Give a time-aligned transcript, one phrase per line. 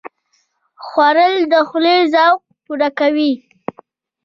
[0.85, 3.31] خوړل د خولې ذوق پوره کوي